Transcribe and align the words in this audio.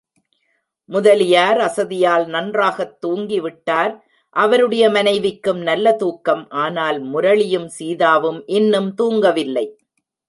முதலியார் 0.85 1.57
அசதியால் 1.57 2.25
நன்றாகத் 2.25 3.05
தூங்கிவிட்டார், 3.05 3.99
அவருடைய 4.29 4.89
மனைவிக்கும் 4.89 5.59
நல்ல 5.59 5.93
தூக்கம், 5.93 6.49
ஆனால், 6.49 7.01
முரளியும், 7.01 7.67
சீதாவும் 7.67 8.43
இன்னும் 8.45 8.95
தூங்கவில்லை. 9.01 9.67